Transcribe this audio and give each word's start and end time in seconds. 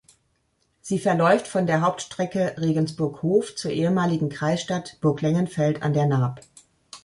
Sie 0.81 0.97
verläuft 0.97 1.47
von 1.47 1.67
der 1.67 1.81
Hauptstrecke 1.81 2.55
Regensburg–Hof 2.57 3.55
zur 3.55 3.69
ehemaligen 3.69 4.29
Kreisstadt 4.29 4.97
Burglengenfeld 4.99 5.83
an 5.83 5.93
der 5.93 6.07
Naab. 6.07 6.41